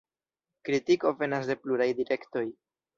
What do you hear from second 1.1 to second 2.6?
venas de pluraj direktoj.